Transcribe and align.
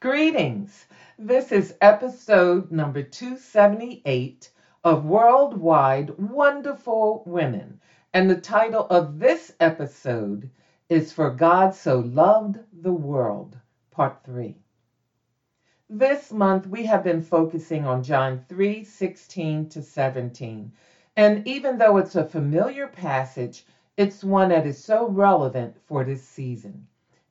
Greetings. 0.00 0.86
This 1.18 1.50
is 1.50 1.74
episode 1.80 2.70
number 2.70 3.02
278 3.02 4.48
of 4.84 5.04
Worldwide 5.04 6.16
Wonderful 6.16 7.24
Women. 7.26 7.80
And 8.14 8.30
the 8.30 8.40
title 8.40 8.86
of 8.90 9.18
this 9.18 9.56
episode 9.58 10.50
is 10.88 11.12
For 11.12 11.30
God 11.30 11.74
So 11.74 11.98
Loved 11.98 12.60
the 12.72 12.92
World, 12.92 13.58
Part 13.90 14.22
3. 14.22 14.62
This 15.90 16.30
month 16.30 16.68
we 16.68 16.84
have 16.84 17.02
been 17.02 17.20
focusing 17.20 17.84
on 17.84 18.04
John 18.04 18.44
3 18.48 18.84
16 18.84 19.68
to 19.70 19.82
17. 19.82 20.72
And 21.16 21.44
even 21.44 21.76
though 21.76 21.96
it's 21.96 22.14
a 22.14 22.28
familiar 22.28 22.86
passage, 22.86 23.66
it's 23.96 24.22
one 24.22 24.50
that 24.50 24.64
is 24.64 24.78
so 24.80 25.08
relevant 25.08 25.76
for 25.88 26.04
this 26.04 26.22
season. 26.22 26.86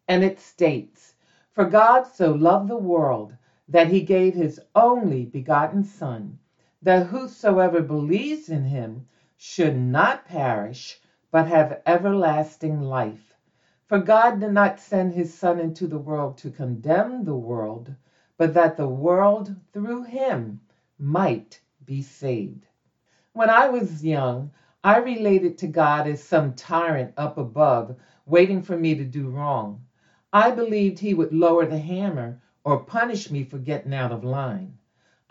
And 0.09 0.21
it 0.21 0.37
states, 0.37 1.13
for 1.57 1.65
God 1.65 2.05
so 2.05 2.33
loved 2.33 2.69
the 2.69 2.77
world 2.77 3.35
that 3.67 3.87
he 3.87 4.03
gave 4.03 4.35
his 4.35 4.61
only 4.75 5.25
begotten 5.25 5.83
Son, 5.83 6.37
that 6.83 7.07
whosoever 7.07 7.81
believes 7.81 8.47
in 8.47 8.63
him 8.65 9.07
should 9.37 9.75
not 9.75 10.23
perish, 10.23 11.01
but 11.31 11.47
have 11.47 11.81
everlasting 11.87 12.79
life. 12.79 13.33
For 13.87 13.97
God 13.97 14.39
did 14.39 14.51
not 14.51 14.79
send 14.79 15.13
his 15.13 15.33
Son 15.33 15.59
into 15.59 15.87
the 15.87 15.97
world 15.97 16.37
to 16.37 16.51
condemn 16.51 17.23
the 17.23 17.33
world, 17.33 17.95
but 18.37 18.53
that 18.53 18.77
the 18.77 18.87
world 18.87 19.55
through 19.73 20.03
him 20.03 20.61
might 20.99 21.59
be 21.83 22.03
saved. 22.03 22.67
When 23.33 23.49
I 23.49 23.67
was 23.67 24.05
young, 24.05 24.51
I 24.83 24.97
related 24.97 25.57
to 25.57 25.67
God 25.67 26.05
as 26.05 26.21
some 26.21 26.53
tyrant 26.53 27.13
up 27.17 27.39
above, 27.39 27.95
waiting 28.27 28.61
for 28.61 28.77
me 28.77 28.93
to 28.93 29.05
do 29.05 29.27
wrong. 29.27 29.86
I 30.39 30.51
believed 30.51 30.99
he 30.99 31.15
would 31.15 31.33
lower 31.33 31.65
the 31.65 31.79
hammer 31.79 32.37
or 32.63 32.77
punish 32.77 33.31
me 33.31 33.41
for 33.41 33.57
getting 33.57 33.91
out 33.91 34.11
of 34.11 34.23
line. 34.23 34.77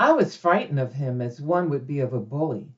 I 0.00 0.10
was 0.10 0.34
frightened 0.34 0.80
of 0.80 0.94
him 0.94 1.20
as 1.20 1.40
one 1.40 1.68
would 1.68 1.86
be 1.86 2.00
of 2.00 2.12
a 2.12 2.18
bully. 2.18 2.72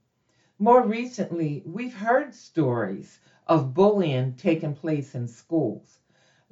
More 0.58 0.82
recently, 0.82 1.62
we've 1.64 1.94
heard 1.94 2.34
stories 2.34 3.18
of 3.46 3.72
bullying 3.72 4.34
taking 4.34 4.74
place 4.74 5.14
in 5.14 5.26
schools. 5.26 6.00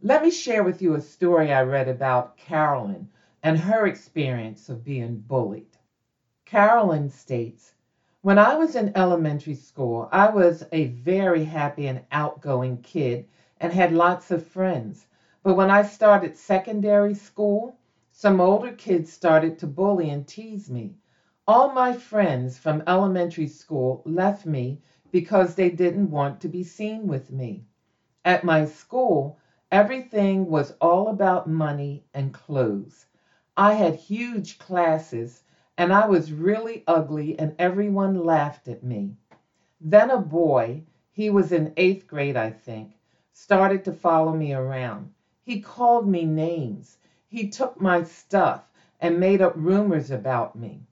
Let 0.01 0.23
me 0.23 0.31
share 0.31 0.63
with 0.63 0.81
you 0.81 0.95
a 0.95 0.99
story 1.03 1.53
I 1.53 1.61
read 1.61 1.89
about 1.89 2.39
Carolyn 2.39 3.07
and 3.43 3.59
her 3.59 3.85
experience 3.87 4.71
of 4.71 4.83
being 4.83 5.19
bullied. 5.19 5.77
Carolyn 6.47 7.11
states, 7.11 7.75
When 8.23 8.39
I 8.39 8.55
was 8.55 8.75
in 8.75 8.91
elementary 8.95 9.53
school, 9.53 10.09
I 10.11 10.29
was 10.29 10.63
a 10.73 10.87
very 10.87 11.43
happy 11.43 11.87
and 11.87 12.01
outgoing 12.11 12.79
kid 12.79 13.27
and 13.61 13.75
had 13.75 13.91
lots 13.93 14.31
of 14.31 14.41
friends. 14.41 15.07
But 15.47 15.55
when 15.55 15.71
I 15.71 15.83
started 15.85 16.37
secondary 16.37 17.15
school, 17.15 17.77
some 18.11 18.41
older 18.41 18.73
kids 18.73 19.13
started 19.13 19.61
to 19.61 19.69
bully 19.69 20.11
and 20.11 20.27
tease 20.27 20.69
me. 20.69 20.97
All 21.47 21.69
my 21.69 21.93
friends 21.93 22.59
from 22.59 22.83
elementary 22.85 23.47
school 23.47 24.03
left 24.05 24.45
me 24.45 24.81
because 25.13 25.55
they 25.55 25.71
didn't 25.71 26.11
want 26.11 26.41
to 26.41 26.49
be 26.49 26.65
seen 26.65 27.07
with 27.07 27.31
me. 27.31 27.65
At 28.25 28.43
my 28.43 28.65
school, 28.65 29.37
everything 29.71 30.49
was 30.49 30.73
all 30.81 31.07
about 31.09 31.47
money 31.47 32.03
and 32.13 32.33
clothes. 32.35 33.07
I 33.57 33.75
had 33.75 33.95
huge 33.95 34.59
classes 34.59 35.45
and 35.79 35.93
I 35.93 36.07
was 36.07 36.33
really 36.33 36.83
ugly 36.89 37.39
and 37.39 37.55
everyone 37.57 38.25
laughed 38.25 38.69
at 38.69 38.83
me. 38.83 39.15
Then 39.81 40.11
a 40.11 40.19
boy, 40.19 40.83
he 41.13 41.31
was 41.31 41.53
in 41.53 41.71
eighth 41.77 42.09
grade, 42.09 42.37
I 42.37 42.51
think, 42.51 42.99
started 43.33 43.85
to 43.85 43.93
follow 43.93 44.33
me 44.33 44.53
around. 44.53 45.11
He 45.49 45.61
called 45.61 46.09
me 46.09 46.25
names. 46.25 46.99
He 47.29 47.45
took 47.45 47.81
my 47.81 48.03
stuff 48.03 48.69
and 49.01 49.21
made 49.21 49.41
up 49.41 49.53
rumors 49.55 50.11
about 50.11 50.57
me. 50.57 50.89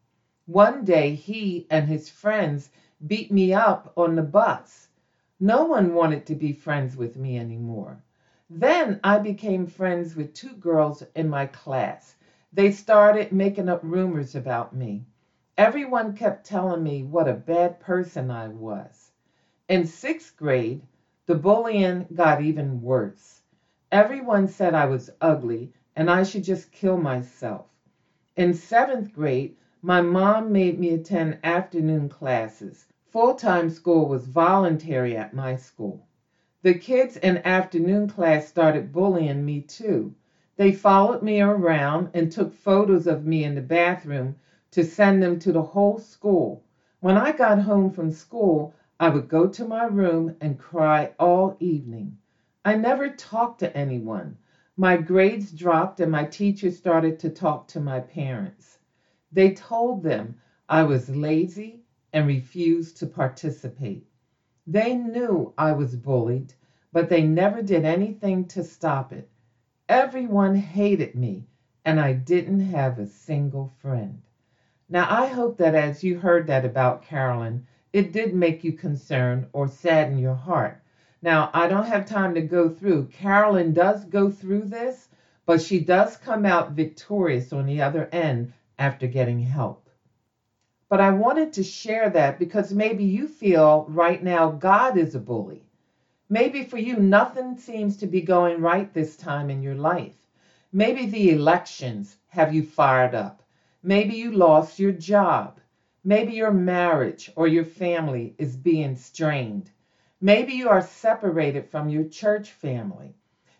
One 0.47 0.85
day 0.85 1.17
he 1.17 1.67
and 1.69 1.89
his 1.89 2.09
friends 2.09 2.71
beat 3.05 3.33
me 3.33 3.53
up 3.53 3.93
on 3.97 4.15
the 4.15 4.23
bus. 4.23 4.87
No 5.41 5.65
one 5.65 5.93
wanted 5.93 6.25
to 6.27 6.37
be 6.37 6.53
friends 6.53 6.97
with 6.97 7.17
me 7.17 7.37
anymore. 7.37 8.01
Then 8.49 9.01
I 9.03 9.19
became 9.19 9.67
friends 9.67 10.15
with 10.15 10.33
two 10.33 10.55
girls 10.55 11.03
in 11.17 11.29
my 11.29 11.47
class. 11.47 12.15
They 12.53 12.71
started 12.71 13.33
making 13.33 13.69
up 13.69 13.81
rumors 13.83 14.37
about 14.37 14.73
me. 14.73 15.03
Everyone 15.59 16.13
kept 16.13 16.47
telling 16.47 16.85
me 16.85 17.03
what 17.03 17.27
a 17.27 17.35
bad 17.35 17.81
person 17.81 18.31
I 18.31 18.47
was. 18.47 19.11
In 19.69 19.85
sixth 19.85 20.37
grade, 20.37 20.81
the 21.27 21.35
bullying 21.35 22.07
got 22.15 22.41
even 22.41 22.81
worse. 22.83 23.41
Everyone 23.95 24.49
said 24.49 24.75
I 24.75 24.87
was 24.87 25.09
ugly 25.21 25.71
and 25.95 26.11
I 26.11 26.25
should 26.25 26.43
just 26.43 26.73
kill 26.73 26.97
myself. 26.97 27.67
In 28.35 28.53
seventh 28.53 29.13
grade, 29.13 29.55
my 29.83 30.01
mom 30.01 30.51
made 30.51 30.81
me 30.81 30.91
attend 30.91 31.39
afternoon 31.45 32.09
classes. 32.09 32.87
Full 33.07 33.35
time 33.35 33.71
school 33.71 34.09
was 34.09 34.27
voluntary 34.27 35.17
at 35.17 35.33
my 35.33 35.55
school. 35.55 36.09
The 36.63 36.75
kids 36.75 37.17
in 37.19 37.41
afternoon 37.47 38.09
class 38.09 38.49
started 38.49 38.91
bullying 38.91 39.45
me 39.45 39.61
too. 39.61 40.13
They 40.57 40.73
followed 40.73 41.23
me 41.23 41.41
around 41.41 42.09
and 42.13 42.33
took 42.33 42.53
photos 42.53 43.07
of 43.07 43.25
me 43.25 43.45
in 43.45 43.55
the 43.55 43.61
bathroom 43.61 44.35
to 44.73 44.83
send 44.83 45.23
them 45.23 45.39
to 45.39 45.53
the 45.53 45.63
whole 45.63 45.99
school. 45.99 46.65
When 46.99 47.17
I 47.17 47.31
got 47.31 47.61
home 47.61 47.91
from 47.93 48.11
school, 48.11 48.75
I 48.99 49.09
would 49.09 49.29
go 49.29 49.47
to 49.47 49.65
my 49.65 49.85
room 49.85 50.35
and 50.41 50.59
cry 50.59 51.13
all 51.17 51.55
evening. 51.61 52.17
I 52.65 52.75
never 52.75 53.11
talked 53.11 53.61
to 53.61 53.77
anyone. 53.77 54.37
My 54.77 54.97
grades 54.97 55.53
dropped 55.53 56.01
and 56.01 56.11
my 56.11 56.25
teachers 56.25 56.77
started 56.77 57.19
to 57.21 57.31
talk 57.31 57.67
to 57.69 57.81
my 57.81 58.01
parents. 58.01 58.79
They 59.33 59.51
told 59.51 60.03
them 60.03 60.37
I 60.69 60.85
was 60.85 61.11
lazy 61.11 61.83
and 62.13 62.27
refused 62.27 62.97
to 62.99 63.07
participate. 63.07 64.07
They 64.67 64.95
knew 64.95 65.53
I 65.59 65.73
was 65.73 65.97
bullied, 65.97 66.55
but 66.93 67.09
they 67.09 67.23
never 67.23 67.63
did 67.63 67.85
anything 67.85 68.45
to 68.47 68.63
stop 68.63 69.13
it. 69.13 69.29
Everyone 69.89 70.55
hated 70.55 71.15
me, 71.15 71.47
and 71.85 72.01
I 72.01 72.13
didn't 72.13 72.61
have 72.61 72.99
a 72.99 73.07
single 73.07 73.67
friend. 73.67 74.23
Now, 74.89 75.07
I 75.09 75.27
hope 75.27 75.59
that 75.59 75.75
as 75.75 76.03
you 76.05 76.17
heard 76.17 76.47
that 76.47 76.65
about 76.65 77.03
Carolyn, 77.03 77.63
it 77.93 78.13
did 78.13 78.33
make 78.33 78.65
you 78.65 78.73
concerned 78.73 79.47
or 79.53 79.69
sadden 79.69 80.19
your 80.19 80.35
heart 80.35 80.79
now, 81.25 81.49
I 81.55 81.69
don't 81.69 81.87
have 81.87 82.05
time 82.05 82.35
to 82.35 82.43
go 82.43 82.69
through. 82.69 83.07
Carolyn 83.07 83.73
does 83.73 84.05
go 84.05 84.31
through 84.31 84.67
this, 84.67 85.09
but 85.47 85.63
she 85.63 85.79
does 85.81 86.19
come 86.19 86.45
out 86.45 86.73
victorious 86.73 87.51
on 87.51 87.65
the 87.65 87.81
other 87.81 88.11
end 88.13 88.53
after 88.79 89.07
getting 89.07 89.41
help. 89.41 89.89
But 90.91 91.01
I 91.01 91.13
wanted 91.13 91.55
to 91.55 91.63
share 91.63 92.11
that 92.11 92.39
because 92.39 92.75
maybe 92.75 93.05
you 93.05 93.27
feel 93.27 93.87
right 93.89 94.23
now 94.23 94.51
God 94.51 94.99
is 94.99 95.15
a 95.15 95.19
bully. 95.19 95.63
Maybe 96.29 96.63
for 96.63 96.77
you, 96.77 96.97
nothing 96.97 97.57
seems 97.57 97.97
to 97.97 98.07
be 98.07 98.21
going 98.21 98.61
right 98.61 98.93
this 98.93 99.17
time 99.17 99.49
in 99.49 99.63
your 99.63 99.77
life. 99.77 100.29
Maybe 100.73 101.07
the 101.07 101.31
elections 101.31 102.19
have 102.29 102.53
you 102.53 102.63
fired 102.63 103.15
up. 103.15 103.43
Maybe 103.83 104.15
you 104.17 104.31
lost 104.31 104.79
your 104.79 104.93
job. 104.93 105.59
Maybe 106.05 106.35
your 106.35 106.53
marriage 106.53 107.31
or 107.35 107.47
your 107.49 107.65
family 107.65 108.35
is 108.37 108.57
being 108.57 108.95
strained. 108.95 109.71
Maybe 110.21 110.55
you 110.55 110.69
are 110.69 110.81
separated 110.81 111.69
from 111.69 111.89
your 111.89 112.05
church 112.05 112.53
family. 112.53 113.15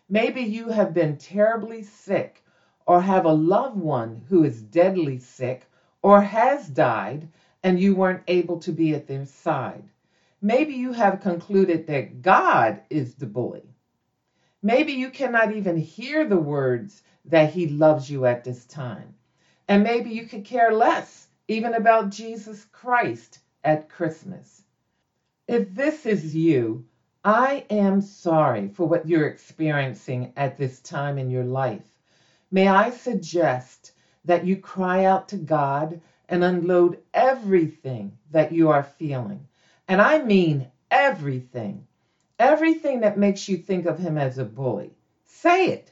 Maybe 0.09 0.41
you 0.41 0.69
have 0.69 0.93
been 0.93 1.17
terribly 1.17 1.83
sick 1.83 2.43
or 2.87 3.01
have 3.01 3.25
a 3.25 3.33
loved 3.33 3.77
one 3.77 4.23
who 4.29 4.43
is 4.43 4.61
deadly 4.61 5.19
sick 5.19 5.67
or 6.01 6.21
has 6.21 6.69
died 6.69 7.27
and 7.63 7.79
you 7.79 7.95
weren't 7.95 8.23
able 8.27 8.59
to 8.59 8.71
be 8.71 8.93
at 8.93 9.07
their 9.07 9.25
side. 9.25 9.83
Maybe 10.41 10.75
you 10.75 10.93
have 10.93 11.19
concluded 11.19 11.87
that 11.87 12.21
God 12.21 12.81
is 12.89 13.15
the 13.15 13.25
bully. 13.25 13.75
Maybe 14.61 14.93
you 14.93 15.09
cannot 15.09 15.51
even 15.51 15.77
hear 15.77 16.25
the 16.25 16.37
words 16.37 17.03
that 17.25 17.49
He 17.49 17.67
loves 17.67 18.09
you 18.09 18.25
at 18.25 18.43
this 18.43 18.65
time. 18.65 19.15
And 19.67 19.83
maybe 19.83 20.11
you 20.11 20.25
could 20.25 20.45
care 20.45 20.71
less 20.71 21.27
even 21.47 21.73
about 21.73 22.09
Jesus 22.09 22.65
Christ 22.71 23.39
at 23.63 23.89
Christmas. 23.89 24.64
If 25.47 25.75
this 25.75 26.07
is 26.07 26.35
you, 26.35 26.85
I 27.23 27.65
am 27.69 28.01
sorry 28.01 28.67
for 28.67 28.87
what 28.87 29.07
you're 29.07 29.27
experiencing 29.27 30.33
at 30.35 30.57
this 30.57 30.79
time 30.79 31.19
in 31.19 31.29
your 31.29 31.43
life. 31.43 32.01
May 32.51 32.67
I 32.67 32.89
suggest 32.89 33.91
that 34.25 34.43
you 34.43 34.57
cry 34.57 35.03
out 35.03 35.27
to 35.29 35.37
God 35.37 35.99
and 36.29 36.43
unload 36.43 36.97
everything 37.13 38.17
that 38.31 38.53
you 38.53 38.69
are 38.69 38.83
feeling. 38.83 39.45
And 39.87 40.01
I 40.01 40.17
mean 40.17 40.67
everything. 40.89 41.85
Everything 42.39 43.01
that 43.01 43.15
makes 43.15 43.47
you 43.47 43.57
think 43.57 43.85
of 43.85 43.99
him 43.99 44.17
as 44.17 44.39
a 44.39 44.45
bully. 44.45 44.95
Say 45.25 45.67
it. 45.67 45.91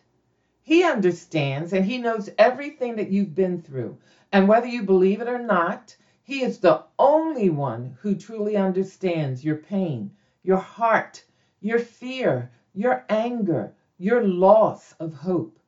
He 0.63 0.83
understands 0.83 1.73
and 1.73 1.85
he 1.85 1.99
knows 1.99 2.29
everything 2.39 2.95
that 2.95 3.09
you've 3.09 3.35
been 3.35 3.59
through. 3.59 3.97
And 4.31 4.47
whether 4.47 4.67
you 4.67 4.81
believe 4.81 5.21
it 5.21 5.27
or 5.27 5.37
not, 5.37 5.95
he 6.25 6.41
is 6.41 6.59
the 6.59 6.81
only 6.97 7.49
one 7.49 7.97
who 7.99 8.15
truly 8.15 8.55
understands 8.55 9.43
your 9.43 9.57
pain, 9.57 10.09
your 10.41 10.57
heart, 10.57 11.21
your 11.59 11.79
fear, 11.79 12.49
your 12.73 13.03
anger, 13.09 13.73
your 13.97 14.25
loss 14.25 14.93
of 15.01 15.13
hope. 15.13 15.59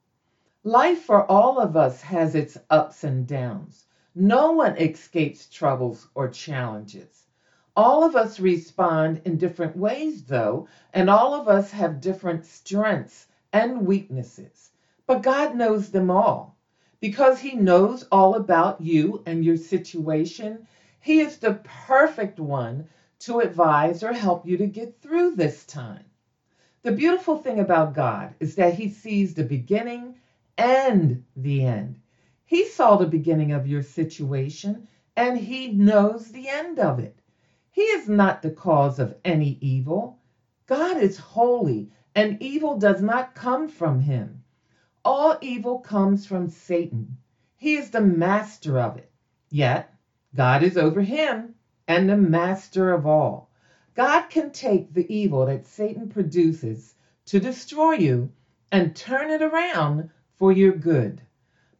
Life 0.64 1.02
for 1.02 1.30
all 1.30 1.60
of 1.60 1.76
us 1.76 2.02
has 2.02 2.36
its 2.36 2.58
ups 2.70 3.04
and 3.04 3.28
downs. 3.28 3.86
No 4.16 4.54
one 4.54 4.78
escapes 4.78 5.50
troubles 5.50 6.08
or 6.16 6.30
challenges. 6.30 7.28
All 7.76 8.06
of 8.06 8.16
us 8.16 8.40
respond 8.40 9.22
in 9.26 9.38
different 9.38 9.76
ways, 9.76 10.24
though, 10.24 10.68
and 10.94 11.10
all 11.10 11.34
of 11.34 11.50
us 11.50 11.72
have 11.72 12.00
different 12.00 12.46
strengths 12.46 13.28
and 13.52 13.86
weaknesses. 13.86 14.72
But 15.06 15.22
God 15.22 15.56
knows 15.56 15.92
them 15.92 16.10
all. 16.10 16.55
Because 17.06 17.40
He 17.42 17.54
knows 17.56 18.04
all 18.12 18.36
about 18.36 18.82
you 18.82 19.24
and 19.28 19.46
your 19.46 19.58
situation, 19.58 20.66
He 21.00 21.20
is 21.20 21.38
the 21.38 21.60
perfect 21.64 22.40
one 22.40 22.88
to 23.20 23.42
advise 23.42 24.04
or 24.04 24.14
help 24.14 24.48
you 24.48 24.58
to 24.58 24.68
get 24.68 25.02
through 25.02 25.36
this 25.36 25.66
time. 25.66 26.06
The 26.84 26.92
beautiful 26.92 27.38
thing 27.38 27.60
about 27.60 27.94
God 27.94 28.36
is 28.40 28.56
that 28.56 28.74
He 28.74 28.90
sees 28.90 29.36
the 29.36 29.44
beginning 29.44 30.16
and 30.58 31.24
the 31.36 31.64
end. 31.66 32.00
He 32.46 32.66
saw 32.66 32.98
the 32.98 33.08
beginning 33.08 33.52
of 33.52 33.68
your 33.68 33.84
situation 33.84 34.88
and 35.18 35.38
he 35.38 35.68
knows 35.68 36.32
the 36.32 36.50
end 36.50 36.80
of 36.80 37.00
it. 37.00 37.22
He 37.72 37.84
is 37.84 38.10
not 38.10 38.42
the 38.42 38.52
cause 38.52 39.00
of 39.00 39.16
any 39.26 39.58
evil. 39.62 40.18
God 40.68 40.98
is 40.98 41.18
holy 41.18 41.90
and 42.16 42.38
evil 42.42 42.76
does 42.76 43.02
not 43.02 43.36
come 43.36 43.70
from 43.70 44.00
him. 44.02 44.42
All 45.06 45.36
evil 45.42 45.78
comes 45.78 46.26
from 46.26 46.48
Satan. 46.50 47.18
He 47.58 47.76
is 47.76 47.92
the 47.92 48.02
master 48.02 48.80
of 48.80 48.98
it. 48.98 49.10
Yet, 49.52 49.88
God 50.36 50.64
is 50.64 50.78
over 50.78 51.02
him 51.02 51.54
and 51.88 52.10
the 52.10 52.16
master 52.16 52.92
of 52.92 53.06
all. 53.06 53.48
God 53.96 54.30
can 54.30 54.50
take 54.52 54.94
the 54.94 55.06
evil 55.14 55.46
that 55.46 55.66
Satan 55.66 56.08
produces 56.08 56.96
to 57.28 57.40
destroy 57.40 57.94
you 57.94 58.32
and 58.72 58.96
turn 58.96 59.30
it 59.32 59.42
around 59.44 60.06
for 60.36 60.52
your 60.52 60.74
good. 60.74 61.22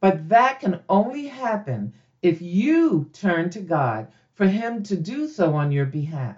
But 0.02 0.30
that 0.30 0.60
can 0.60 0.78
only 0.90 1.28
happen 1.28 1.92
if 2.24 2.42
you 2.42 3.08
turn 3.14 3.50
to 3.52 3.62
God 3.62 4.08
for 4.34 4.48
Him 4.48 4.84
to 4.84 4.98
do 4.98 5.28
so 5.28 5.56
on 5.56 5.72
your 5.72 5.86
behalf. 5.86 6.38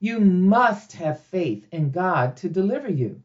You 0.00 0.20
must 0.20 0.94
have 0.94 1.18
faith 1.18 1.66
in 1.72 1.90
God 1.90 2.36
to 2.36 2.48
deliver 2.48 2.88
you. 2.88 3.20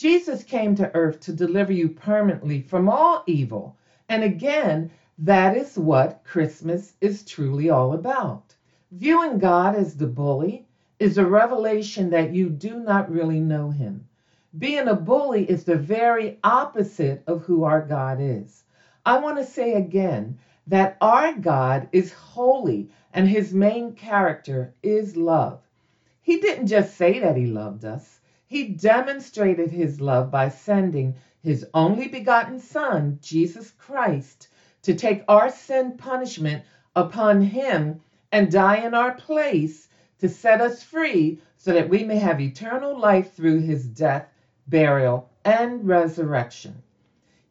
Jesus 0.00 0.42
came 0.44 0.74
to 0.76 0.90
earth 0.94 1.20
to 1.20 1.32
deliver 1.34 1.74
you 1.74 1.90
permanently 1.90 2.60
from 2.62 2.88
all 2.88 3.22
evil. 3.26 3.76
And 4.08 4.24
again, 4.24 4.88
that 5.18 5.52
is 5.54 5.78
what 5.78 6.24
Christmas 6.24 6.94
is 7.02 7.22
truly 7.22 7.68
all 7.70 7.92
about. 7.92 8.56
Viewing 8.92 9.38
God 9.38 9.74
as 9.76 9.96
the 9.96 10.08
bully 10.08 10.64
is 11.00 11.18
a 11.18 11.26
revelation 11.26 12.10
that 12.12 12.30
you 12.30 12.48
do 12.48 12.80
not 12.80 13.10
really 13.10 13.40
know 13.40 13.68
Him. 13.70 14.06
Being 14.58 14.88
a 14.88 14.94
bully 14.94 15.44
is 15.50 15.64
the 15.64 15.76
very 15.76 16.32
opposite 16.44 17.22
of 17.28 17.42
who 17.42 17.64
our 17.64 17.80
God 17.82 18.18
is. 18.20 18.64
I 19.06 19.16
want 19.16 19.36
to 19.38 19.44
say 19.44 19.74
again 19.74 20.34
that 20.66 20.96
our 21.02 21.32
God 21.32 21.88
is 21.92 22.12
holy 22.12 22.88
and 23.12 23.28
his 23.28 23.54
main 23.54 23.92
character 23.92 24.70
is 24.82 25.16
love. 25.16 25.60
He 26.22 26.36
didn't 26.36 26.66
just 26.68 26.94
say 26.94 27.20
that 27.20 27.36
he 27.36 27.46
loved 27.46 27.84
us, 27.84 28.19
he 28.50 28.64
demonstrated 28.64 29.70
his 29.70 30.02
love 30.02 30.30
by 30.30 30.48
sending 30.50 31.14
his 31.42 31.64
only 31.74 32.08
begotten 32.08 32.60
Son, 32.60 33.16
Jesus 33.22 33.72
Christ, 33.78 34.48
to 34.82 34.94
take 34.94 35.22
our 35.28 35.50
sin 35.50 35.92
punishment 35.92 36.62
upon 36.96 37.40
him 37.40 37.96
and 38.32 38.50
die 38.50 38.76
in 38.76 38.94
our 38.94 39.12
place 39.12 39.88
to 40.20 40.28
set 40.28 40.60
us 40.60 40.82
free 40.82 41.36
so 41.58 41.72
that 41.72 41.88
we 41.88 42.04
may 42.04 42.18
have 42.18 42.40
eternal 42.40 42.98
life 42.98 43.32
through 43.32 43.58
his 43.60 43.88
death 43.88 44.24
burial, 44.68 45.24
and 45.44 45.86
resurrection. 45.88 46.82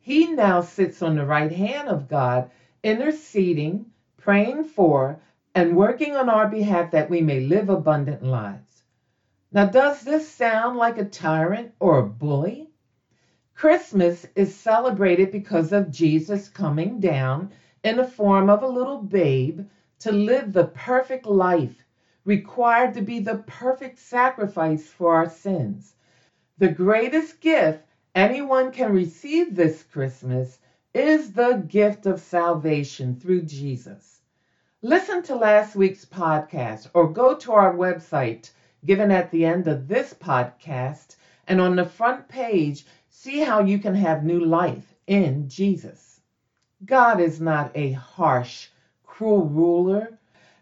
He 0.01 0.27
now 0.27 0.61
sits 0.61 1.01
on 1.03 1.15
the 1.15 1.25
right 1.25 1.51
hand 1.51 1.89
of 1.89 2.07
God, 2.07 2.47
interceding, 2.83 3.85
praying 4.17 4.65
for, 4.65 5.17
and 5.55 5.75
working 5.75 6.15
on 6.15 6.29
our 6.29 6.47
behalf 6.47 6.91
that 6.91 7.09
we 7.09 7.21
may 7.21 7.39
live 7.39 7.69
abundant 7.69 8.23
lives. 8.23 8.68
Now, 9.51 9.65
does 9.65 10.01
this 10.01 10.29
sound 10.29 10.77
like 10.77 10.99
a 10.99 11.05
tyrant 11.05 11.73
or 11.79 11.97
a 11.97 12.05
bully? 12.07 12.69
Christmas 13.55 14.27
is 14.35 14.53
celebrated 14.53 15.31
because 15.31 15.73
of 15.73 15.89
Jesus 15.89 16.47
coming 16.47 16.99
down 16.99 17.51
in 17.83 17.97
the 17.97 18.07
form 18.07 18.47
of 18.47 18.61
a 18.61 18.67
little 18.67 19.01
babe 19.01 19.61
to 19.99 20.11
live 20.11 20.53
the 20.53 20.67
perfect 20.67 21.25
life 21.25 21.83
required 22.25 22.93
to 22.93 23.01
be 23.01 23.19
the 23.19 23.37
perfect 23.47 23.97
sacrifice 23.97 24.87
for 24.87 25.15
our 25.15 25.27
sins. 25.27 25.95
The 26.59 26.69
greatest 26.69 27.41
gift 27.41 27.83
anyone 28.13 28.71
can 28.71 28.93
receive 28.93 29.55
this 29.55 29.81
Christmas 29.81 30.59
is 30.93 31.33
the 31.33 31.53
gift 31.67 32.05
of 32.05 32.19
salvation 32.19 33.15
through 33.19 33.41
Jesus. 33.41 34.21
Listen 34.83 35.23
to 35.23 35.35
last 35.35 35.75
week's 35.75 36.05
podcast 36.05 36.87
or 36.93 37.11
go 37.11 37.35
to 37.37 37.51
our 37.53 37.75
website 37.75 38.51
given 38.85 39.11
at 39.11 39.31
the 39.31 39.45
end 39.45 39.67
of 39.67 39.87
this 39.87 40.13
podcast 40.13 41.15
and 41.47 41.59
on 41.59 41.75
the 41.75 41.85
front 41.85 42.27
page 42.27 42.85
see 43.09 43.39
how 43.39 43.59
you 43.59 43.79
can 43.79 43.95
have 43.95 44.23
new 44.23 44.39
life 44.39 44.93
in 45.07 45.49
Jesus. 45.49 46.21
God 46.85 47.19
is 47.19 47.41
not 47.41 47.71
a 47.75 47.91
harsh, 47.91 48.69
cruel 49.03 49.45
ruler, 49.45 50.17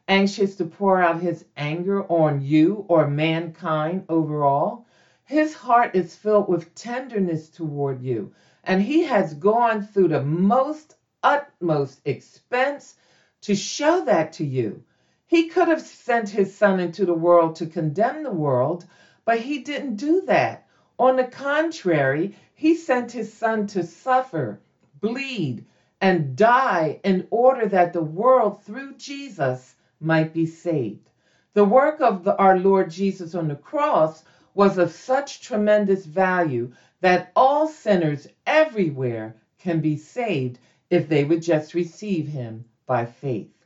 anxious 0.08 0.56
to 0.56 0.66
pour 0.66 1.00
out 1.00 1.22
his 1.22 1.46
anger 1.56 2.04
on 2.12 2.42
you 2.42 2.86
or 2.88 3.08
mankind 3.08 4.06
overall. 4.10 4.86
His 5.26 5.54
heart 5.54 5.96
is 5.96 6.16
filled 6.16 6.48
with 6.48 6.74
tenderness 6.74 7.50
toward 7.50 8.02
you, 8.02 8.32
and 8.64 8.82
he 8.82 9.04
has 9.04 9.34
gone 9.34 9.84
through 9.84 10.08
the 10.08 10.24
most 10.24 10.96
utmost 11.22 12.02
expense 12.06 12.96
to 13.42 13.54
show 13.54 14.06
that 14.06 14.34
to 14.34 14.46
you. 14.46 14.82
He 15.28 15.44
could 15.44 15.68
have 15.68 15.82
sent 15.82 16.30
his 16.30 16.52
son 16.52 16.80
into 16.80 17.06
the 17.06 17.16
world 17.16 17.56
to 17.58 17.68
condemn 17.68 18.24
the 18.24 18.32
world, 18.32 18.86
but 19.26 19.40
he 19.40 19.60
didn't 19.60 19.96
do 19.98 20.22
that. 20.28 20.62
On 21.00 21.18
the 21.18 21.26
contrary, 21.26 22.32
he 22.54 22.76
sent 22.76 23.12
his 23.12 23.30
son 23.30 23.66
to 23.68 23.84
suffer, 23.84 24.60
bleed, 25.02 25.64
and 26.02 26.36
die 26.38 26.98
in 27.04 27.24
order 27.32 27.68
that 27.68 27.94
the 27.94 28.02
world 28.02 28.58
through 28.58 28.94
Jesus 28.94 29.76
might 30.00 30.34
be 30.34 30.46
saved. 30.46 31.12
The 31.56 31.66
work 31.66 32.02
of 32.02 32.24
the, 32.24 32.36
our 32.40 32.56
Lord 32.56 32.90
Jesus 32.90 33.36
on 33.36 33.48
the 33.50 33.56
cross 33.56 34.24
was 34.56 34.78
of 34.78 34.92
such 34.92 35.40
tremendous 35.42 36.06
value 36.06 36.70
that 37.02 37.26
all 37.36 37.68
sinners 37.68 38.28
everywhere 38.48 39.34
can 39.60 39.80
be 39.82 39.98
saved 39.98 40.60
if 40.92 41.08
they 41.08 41.24
would 41.26 41.42
just 41.42 41.74
receive 41.76 42.28
him 42.28 42.66
by 42.88 43.06
faith. 43.06 43.57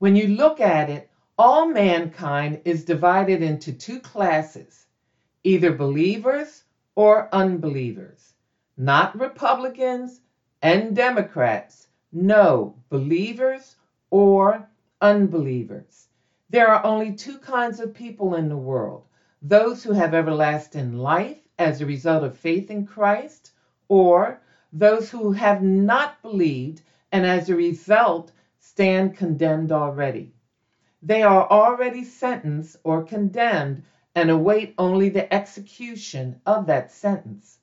When 0.00 0.16
you 0.16 0.28
look 0.28 0.60
at 0.60 0.88
it, 0.88 1.10
all 1.38 1.66
mankind 1.66 2.62
is 2.64 2.84
divided 2.84 3.42
into 3.42 3.70
two 3.70 4.00
classes 4.00 4.86
either 5.44 5.70
believers 5.70 6.64
or 6.96 7.28
unbelievers, 7.32 8.32
not 8.78 9.18
Republicans 9.18 10.20
and 10.62 10.96
Democrats. 10.96 11.86
No, 12.12 12.74
believers 12.88 13.76
or 14.10 14.64
unbelievers. 15.02 16.08
There 16.48 16.68
are 16.68 16.80
only 16.82 17.12
two 17.12 17.38
kinds 17.38 17.78
of 17.78 17.92
people 17.92 18.34
in 18.34 18.48
the 18.48 18.56
world 18.56 19.02
those 19.42 19.82
who 19.82 19.92
have 19.92 20.14
everlasting 20.14 20.94
life 20.94 21.46
as 21.58 21.80
a 21.82 21.86
result 21.86 22.22
of 22.24 22.34
faith 22.34 22.70
in 22.70 22.84
Christ, 22.84 23.50
or 23.88 24.38
those 24.72 25.10
who 25.10 25.32
have 25.32 25.60
not 25.60 26.10
believed 26.22 26.80
and 27.12 27.26
as 27.26 27.50
a 27.50 27.54
result 27.54 28.32
stand 28.60 29.14
condemned 29.14 29.72
already. 29.72 30.32
They 31.02 31.22
are 31.22 31.46
already 31.50 32.04
sentenced 32.04 32.76
or 32.84 33.00
condemned 33.00 33.82
and 34.14 34.30
await 34.30 34.74
only 34.78 35.08
the 35.08 35.32
execution 35.32 36.36
of 36.46 36.66
that 36.66 36.90
sentence. 36.90 37.58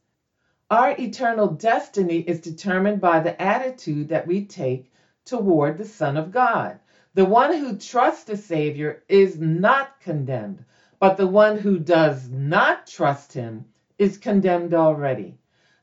Our 0.70 0.96
eternal 1.00 1.48
destiny 1.48 2.20
is 2.28 2.40
determined 2.40 3.00
by 3.02 3.22
the 3.22 3.42
attitude 3.42 4.10
that 4.10 4.26
we 4.26 4.42
take 4.42 4.92
toward 5.26 5.78
the 5.78 5.86
Son 5.86 6.18
of 6.18 6.32
God. 6.32 6.78
The 7.16 7.26
one 7.26 7.54
who 7.54 7.74
trusts 7.74 8.24
the 8.24 8.36
Savior 8.36 8.98
is 9.10 9.40
not 9.40 9.88
condemned, 10.02 10.64
but 11.00 11.18
the 11.18 11.28
one 11.28 11.56
who 11.56 11.78
does 11.78 12.30
not 12.30 12.86
trust 12.86 13.34
him 13.34 13.66
is 14.00 14.18
condemned 14.18 14.74
already. 14.74 15.36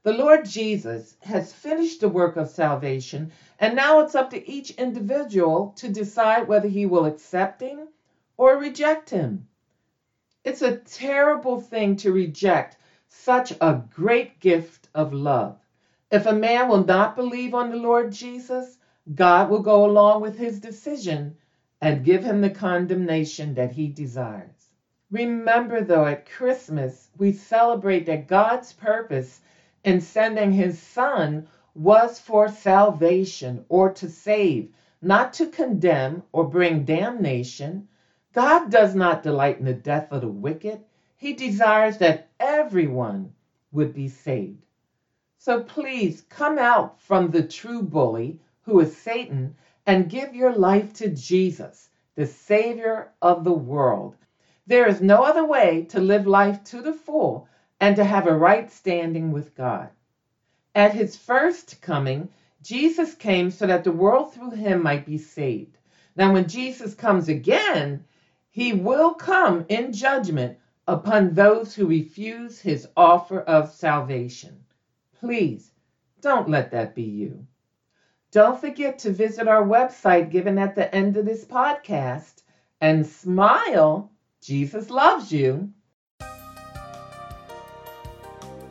The 0.05 0.13
Lord 0.13 0.45
Jesus 0.45 1.17
has 1.23 1.55
finished 1.55 2.01
the 2.01 2.11
work 2.11 2.37
of 2.37 2.51
salvation, 2.51 3.33
and 3.59 3.75
now 3.75 4.01
it's 4.01 4.15
up 4.15 4.29
to 4.33 4.51
each 4.51 4.73
individual 4.73 5.73
to 5.77 5.89
decide 5.89 6.47
whether 6.47 6.69
he 6.69 6.85
will 6.85 7.07
accept 7.07 7.63
him 7.63 7.89
or 8.37 8.59
reject 8.59 9.09
him. 9.09 9.47
It's 10.45 10.61
a 10.61 10.77
terrible 10.77 11.59
thing 11.59 11.97
to 11.97 12.13
reject 12.13 12.77
such 13.09 13.55
a 13.63 13.83
great 13.89 14.41
gift 14.41 14.91
of 14.95 15.15
love. 15.15 15.57
If 16.11 16.27
a 16.27 16.35
man 16.35 16.69
will 16.69 16.85
not 16.85 17.17
believe 17.17 17.55
on 17.55 17.71
the 17.71 17.77
Lord 17.77 18.13
Jesus, 18.13 18.77
God 19.15 19.49
will 19.49 19.61
go 19.61 19.87
along 19.87 20.21
with 20.21 20.37
his 20.37 20.61
decision 20.61 21.35
and 21.81 22.05
give 22.05 22.23
him 22.23 22.43
the 22.43 22.51
condemnation 22.51 23.55
that 23.55 23.71
he 23.73 23.89
desires. 23.89 24.75
Remember, 25.11 25.81
though, 25.81 26.05
at 26.05 26.29
Christmas, 26.29 27.09
we 27.17 27.33
celebrate 27.33 28.05
that 28.05 28.27
God's 28.27 28.75
purpose 28.75 29.41
in 29.85 30.01
sending 30.01 30.53
his 30.53 30.79
Son 30.79 31.45
was 31.75 32.19
for 32.21 32.49
salvation 32.49 33.61
or 33.69 33.91
to 33.91 34.09
save, 34.09 34.69
not 35.03 35.33
to 35.35 35.47
condemn 35.47 36.23
or 36.33 36.45
bring 36.45 36.85
damnation. 36.85 37.85
God 38.35 38.71
does 38.71 38.95
not 38.95 39.23
delight 39.23 39.59
in 39.59 39.67
the 39.67 39.75
death 39.75 40.07
of 40.13 40.23
the 40.23 40.29
wicked. 40.29 40.81
He 41.17 41.33
desires 41.33 41.99
that 41.99 42.21
everyone 42.41 43.33
would 43.73 43.93
be 43.95 44.09
saved. 44.09 44.59
So 45.39 45.59
please 45.59 46.23
come 46.31 46.59
out 46.59 46.99
from 46.99 47.31
the 47.31 47.43
true 47.43 47.83
bully, 47.83 48.39
who 48.63 48.81
is 48.81 48.91
Satan, 48.93 49.53
and 49.87 50.09
give 50.09 50.35
your 50.35 50.53
life 50.53 50.93
to 50.95 51.09
Jesus, 51.09 51.89
the 52.17 52.27
Savior 52.27 53.09
of 53.23 53.45
the 53.45 53.53
world. 53.53 54.17
There 54.67 54.87
is 54.87 55.01
no 55.01 55.23
other 55.23 55.45
way 55.45 55.83
to 55.89 56.01
live 56.01 56.27
life 56.27 56.63
to 56.65 56.83
the 56.83 56.93
full 56.93 57.45
and 57.81 57.97
to 57.97 58.05
have 58.05 58.27
a 58.27 58.37
right 58.37 58.71
standing 58.71 59.33
with 59.33 59.55
God. 59.55 59.91
At 60.75 60.95
his 60.95 61.17
first 61.17 61.81
coming, 61.81 62.31
Jesus 62.63 63.15
came 63.15 63.51
so 63.51 63.67
that 63.67 63.85
the 63.85 63.93
world 63.93 64.33
through 64.33 64.53
him 64.53 64.83
might 64.83 65.07
be 65.07 65.19
saved. 65.19 65.79
Now, 66.17 66.33
when 66.33 66.49
Jesus 66.49 66.95
comes 66.95 67.29
again, 67.29 68.05
he 68.51 68.73
will 68.73 69.15
come 69.15 69.65
in 69.69 69.93
judgment 69.93 70.59
upon 70.87 71.35
those 71.35 71.75
who 71.75 71.87
refuse 71.87 72.61
his 72.61 72.87
offer 72.97 73.41
of 73.41 73.69
salvation. 73.69 74.65
Please 75.21 75.73
don't 76.21 76.49
let 76.49 76.71
that 76.71 76.95
be 76.95 77.03
you. 77.03 77.47
Don't 78.31 78.59
forget 78.59 78.99
to 79.01 79.11
visit 79.11 79.47
our 79.47 79.63
website 79.65 80.31
given 80.31 80.59
at 80.59 80.75
the 80.75 80.93
end 80.95 81.17
of 81.17 81.25
this 81.25 81.45
podcast 81.45 82.43
and 82.81 83.07
smile. 83.07 84.11
Jesus 84.41 84.91
loves 84.91 85.33
you. 85.33 85.71